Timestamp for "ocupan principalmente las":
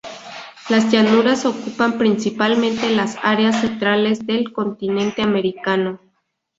1.45-3.19